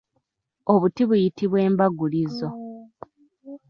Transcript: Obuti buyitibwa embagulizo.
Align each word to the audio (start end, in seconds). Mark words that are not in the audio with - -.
Obuti 0.73 1.01
buyitibwa 1.09 1.57
embagulizo. 1.67 2.47